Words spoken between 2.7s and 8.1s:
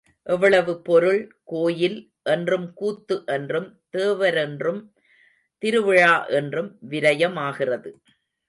கூத்து என்றும் தேவரென்றும், திருவிழா என்றும் விரயமாகிறது.